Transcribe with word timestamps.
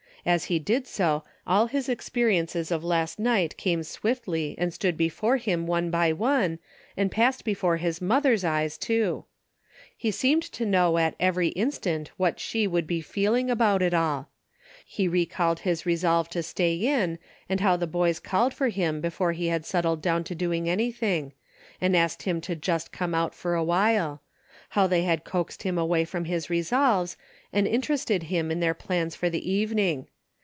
As 0.23 0.43
he 0.43 0.59
did 0.59 0.85
so, 0.85 1.23
all 1.47 1.65
his 1.65 1.89
experiences 1.89 2.69
of 2.69 2.83
last 2.83 3.17
night 3.17 3.57
came 3.57 3.81
swiftly 3.81 4.53
and 4.59 4.71
stood 4.71 4.95
before 4.95 5.37
him 5.37 5.65
one 5.65 5.89
by 5.89 6.13
one, 6.13 6.59
and 6.95 7.11
passed 7.11 7.43
before 7.43 7.77
his 7.77 7.99
mother's 8.03 8.43
eyes 8.43 8.77
too. 8.77 9.25
He 9.97 10.11
seemed 10.11 10.43
to 10.43 10.63
know 10.63 10.99
at 10.99 11.15
every 11.19 11.47
instant 11.47 12.11
what 12.17 12.39
she 12.39 12.67
would 12.67 12.85
be 12.85 13.01
feeling 13.01 13.49
about 13.49 13.81
it 13.81 13.95
all. 13.95 14.29
He 14.85 15.07
recalled 15.07 15.61
his 15.61 15.87
resolve 15.87 16.29
to 16.29 16.43
stay 16.43 16.75
in, 16.75 17.17
and 17.49 17.59
how 17.59 17.75
the 17.75 17.87
boys 17.87 18.19
called 18.19 18.53
for 18.53 18.69
him 18.69 19.01
before 19.01 19.31
he 19.31 19.47
had 19.47 19.65
settled 19.65 20.03
down 20.03 20.23
to 20.25 20.35
doing 20.35 20.69
any 20.69 20.91
thing, 20.91 21.33
and 21.81 21.97
asked 21.97 22.21
him 22.21 22.39
to 22.41 22.55
just 22.55 22.91
come 22.91 23.15
out 23.15 23.33
for 23.33 23.55
a 23.55 23.63
while; 23.63 24.21
how 24.75 24.85
they 24.85 25.01
had 25.01 25.23
coaxed 25.25 25.63
him 25.63 25.79
away 25.79 26.05
from 26.05 26.25
his 26.25 26.47
resolves, 26.49 27.17
and 27.51 27.67
interested 27.67 28.23
him 28.23 28.49
in 28.51 28.59
their 28.61 28.73
plans 28.73 29.15
188 29.15 29.17
A 29.17 29.25
DAILY 29.31 29.39
BATEA' 29.65 29.67
for 29.69 29.73
the 29.75 29.81
evening. 29.83 30.07